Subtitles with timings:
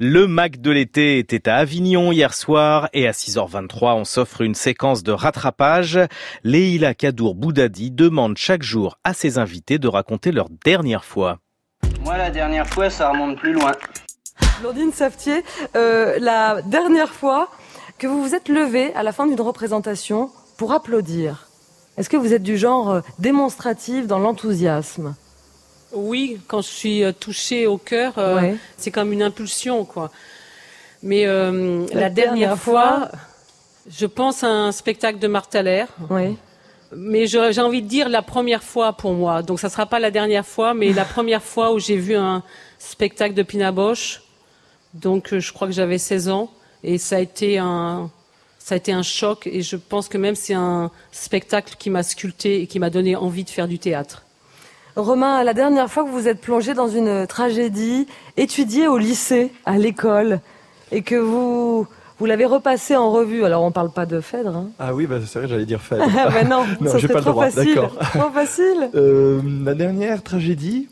[0.00, 4.54] Le Mac de l'été était à Avignon hier soir et à 6h23 on s'offre une
[4.54, 5.98] séquence de rattrapage.
[6.44, 11.40] Leïla Kadour Boudadi demande chaque jour à ses invités de raconter leur dernière fois.
[12.04, 13.72] Moi la dernière fois ça remonte plus loin.
[14.60, 15.42] Blondine Saftier,
[15.74, 17.50] euh, la dernière fois
[17.98, 21.48] que vous vous êtes levé à la fin d'une représentation pour applaudir,
[21.96, 25.16] est-ce que vous êtes du genre euh, démonstratif dans l'enthousiasme?
[25.92, 30.10] Oui, quand je suis euh, touchée au cœur, euh, c'est comme une impulsion, quoi.
[31.02, 33.10] Mais euh, la, dernière, fois,
[33.88, 35.84] je pense à un spectacle de Marthaler.
[36.10, 36.36] Oui.
[36.94, 39.42] Mais j'ai envie de dire la première fois pour moi.
[39.42, 42.42] Donc ça sera pas la dernière fois, mais la première fois où j'ai vu un
[42.78, 44.22] spectacle de Pina Bosch.
[44.94, 46.50] Donc je crois que j'avais 16 ans
[46.82, 48.10] et ça a été un
[48.58, 52.02] ça a été un choc et je pense que même c'est un spectacle qui m'a
[52.02, 54.24] sculpté et qui m'a donné envie de faire du théâtre.
[54.96, 58.06] Romain, la dernière fois que vous êtes plongé dans une tragédie,
[58.36, 60.40] étudiée au lycée, à l'école,
[60.90, 61.86] et que vous
[62.18, 63.44] vous l'avez repassé en revue.
[63.44, 64.56] Alors on parle pas de Phèdre.
[64.56, 64.70] Hein.
[64.78, 66.04] Ah oui, bah, c'est vrai, j'allais dire Phèdre.
[66.18, 67.74] ah bah non, non ça pas trop, facile.
[68.00, 68.90] trop facile.
[68.94, 70.88] Euh, la dernière tragédie,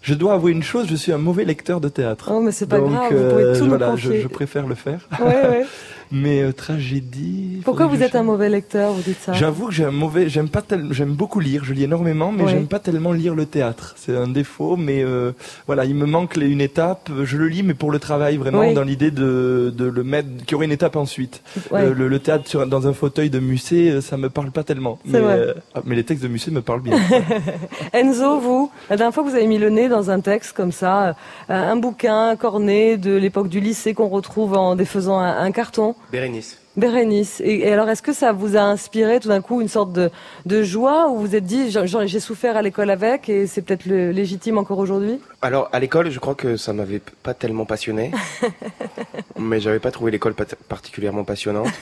[0.00, 2.30] je dois avouer une chose, je suis un mauvais lecteur de théâtre.
[2.32, 5.08] Oh, mais c'est pas grave, vous pouvez tout voilà, je, je, préfère le faire.
[5.20, 5.66] Ouais, ouais.
[6.12, 7.62] Mais euh, tragédie.
[7.64, 10.48] Pourquoi vous êtes un mauvais lecteur, vous dites ça J'avoue que j'ai un mauvais, j'aime
[10.48, 13.94] pas tellement, j'aime beaucoup lire, je lis énormément, mais j'aime pas tellement lire le théâtre.
[13.96, 15.32] C'est un défaut, mais euh,
[15.66, 17.10] voilà, il me manque une étape.
[17.24, 20.52] Je le lis, mais pour le travail, vraiment, dans l'idée de, de le mettre, qu'il
[20.52, 21.42] y aurait une étape ensuite.
[21.72, 24.98] Le, le, théâtre sur, dans un fauteuil de musée, euh, ça me parle pas tellement.
[25.04, 26.98] Mais, euh, ah, mais les textes de musée me parlent bien.
[27.92, 30.72] Enzo, vous, la dernière fois que vous avez mis le nez dans un texte comme
[30.72, 31.16] ça,
[31.48, 35.94] un bouquin corné de l'époque du lycée qu'on retrouve en défaisant un, un carton.
[36.10, 36.58] Bérénice.
[36.76, 37.42] Bérénice.
[37.44, 40.10] Et, alors, est-ce que ça vous a inspiré tout d'un coup une sorte de,
[40.46, 43.84] de joie ou vous vous êtes dit, j'ai souffert à l'école avec et c'est peut-être
[43.86, 45.20] légitime encore aujourd'hui?
[45.42, 48.10] Alors, à l'école, je crois que ça m'avait pas tellement passionné.
[49.38, 50.34] mais j'avais pas trouvé l'école
[50.68, 51.72] particulièrement passionnante.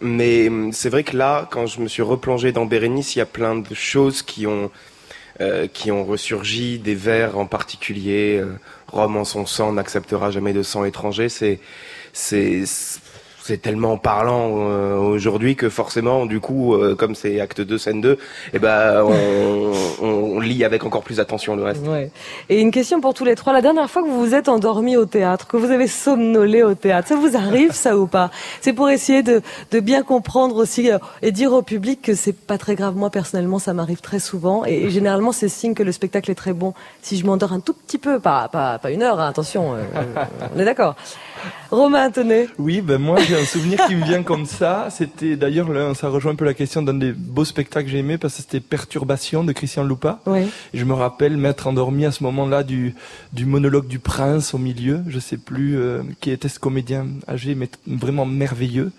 [0.00, 3.22] mais hum, c'est vrai que là, quand je me suis replongé dans Bérénice, il y
[3.22, 4.70] a plein de choses qui ont,
[5.40, 8.38] euh, qui ont ressurgi, des vers en particulier.
[8.38, 8.58] Euh,
[8.88, 11.28] Rome en son sang n'acceptera jamais de sang étranger.
[11.28, 11.60] C'est,
[12.12, 12.64] c'est,
[13.42, 18.00] c'est tellement parlant euh, aujourd'hui que forcément, du coup, euh, comme c'est acte 2, scène
[18.00, 18.18] 2,
[18.52, 21.86] eh ben, on, on, lit avec encore plus attention le reste.
[21.86, 22.10] Ouais.
[22.48, 23.52] Et une question pour tous les trois.
[23.52, 26.74] La dernière fois que vous vous êtes endormi au théâtre, que vous avez somnolé au
[26.74, 28.30] théâtre, ça vous arrive ça ou pas?
[28.60, 32.32] C'est pour essayer de, de, bien comprendre aussi euh, et dire au public que c'est
[32.32, 32.96] pas très grave.
[32.96, 36.52] Moi, personnellement, ça m'arrive très souvent et, généralement, c'est signe que le spectacle est très
[36.52, 36.74] bon.
[37.02, 39.74] Si je m'endors un tout petit peu, pas, pas, pas une heure, hein, attention,
[40.54, 40.96] on est d'accord.
[41.70, 42.48] Romain, tenez.
[42.58, 44.88] Oui, ben moi j'ai un souvenir qui me vient comme ça.
[44.90, 48.18] C'était d'ailleurs, ça rejoint un peu la question d'un des beaux spectacles que j'ai aimé
[48.18, 50.20] parce que c'était Perturbation de Christian Loupa.
[50.26, 50.40] Oui.
[50.74, 52.94] Et je me rappelle m'être endormi à ce moment-là du,
[53.32, 55.00] du monologue du prince au milieu.
[55.08, 58.90] Je sais plus euh, qui était ce comédien âgé, mais vraiment merveilleux.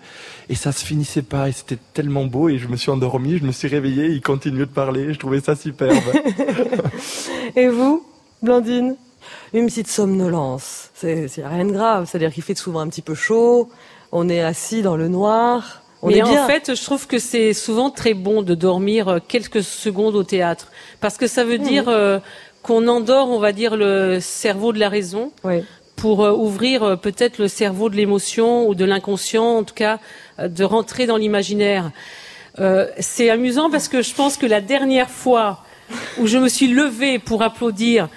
[0.48, 3.44] Et ça se finissait pas et c'était tellement beau et je me suis endormi, je
[3.44, 5.12] me suis réveillé, il continuait de parler.
[5.12, 5.96] Je trouvais ça superbe.
[7.56, 8.04] et vous,
[8.42, 8.96] Blandine?
[9.52, 10.90] Une petite somnolence.
[10.94, 12.06] C'est rien de grave.
[12.08, 13.68] C'est-à-dire qu'il fait souvent un petit peu chaud.
[14.12, 15.82] On est assis dans le noir.
[16.02, 19.62] On Mais en fait, je trouve que c'est souvent très bon de dormir euh, quelques
[19.62, 20.72] secondes au théâtre.
[21.00, 21.62] Parce que ça veut mmh.
[21.62, 22.18] dire euh,
[22.62, 25.32] qu'on endort, on va dire, le cerveau de la raison.
[25.94, 30.00] Pour euh, ouvrir peut-être le cerveau de l'émotion ou de l'inconscient, en tout cas,
[30.42, 31.92] de rentrer dans l'imaginaire.
[32.98, 35.62] c'est amusant parce que je pense que la dernière fois
[36.18, 38.08] où je me suis levée pour applaudir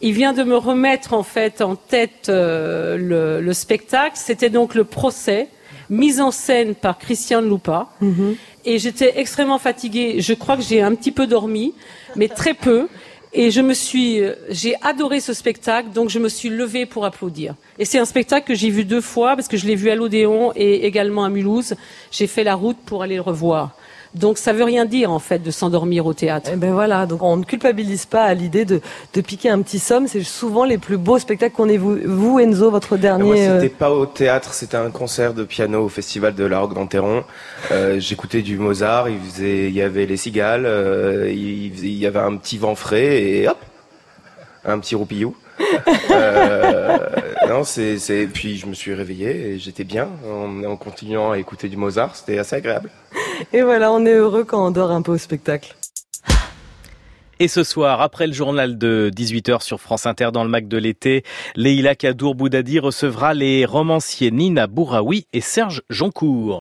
[0.00, 4.16] il vient de me remettre en fait en tête euh, le, spectacle.
[4.16, 5.48] C'était donc le procès
[5.90, 7.88] mis en scène par Christian Lupa.
[8.00, 8.36] Mhm.
[8.64, 10.20] Et j'étais extrêmement fatiguée.
[10.20, 11.74] Je crois que j'ai un petit peu dormi,
[12.16, 12.88] mais très peu.
[13.32, 17.04] Et je me suis, euh, j'ai adoré ce spectacle, donc je me suis levée pour
[17.04, 17.54] applaudir.
[17.78, 19.94] Et c'est un spectacle que j'ai vu deux fois parce que je l'ai vu à
[19.94, 21.74] l'Odéon et également à Mulhouse.
[22.10, 23.76] J'ai fait la route pour aller le revoir.
[24.14, 26.50] Donc ça veut rien dire en fait de s'endormir au théâtre.
[26.52, 28.80] Eh ben voilà, donc on ne culpabilise pas à l'idée de,
[29.14, 30.06] de piquer un petit somme.
[30.08, 32.06] C'est souvent les plus beaux spectacles qu'on ait vu.
[32.06, 33.24] Vous, Enzo, votre dernier.
[33.24, 36.60] Moi, c'était euh, pas au théâtre, c'était un concert de piano au festival de la
[36.60, 37.24] Roque d'Anteron.
[37.70, 39.08] Euh, J'écoutais du Mozart.
[39.08, 42.74] Il faisait, il y avait les cigales, euh, il, il, y avait un petit vent
[42.74, 43.58] frais et hop,
[44.64, 45.36] un petit roupillou.
[46.12, 46.98] euh,
[47.48, 51.38] non, c'est, c'est, puis je me suis réveillé et j'étais bien en, en continuant à
[51.38, 52.14] écouter du Mozart.
[52.14, 52.90] C'était assez agréable.
[53.52, 55.74] Et voilà, on est heureux quand on dort un peu au spectacle.
[57.40, 60.76] Et ce soir, après le journal de 18h sur France Inter dans le Mac de
[60.76, 61.22] l'été,
[61.54, 66.56] Leïla Kadour Boudadi recevra les romanciers Nina Bouraoui et Serge Joncourt.